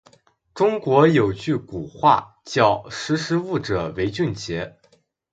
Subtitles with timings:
[0.55, 4.75] 中国有句古话，叫“识时务者为俊杰”。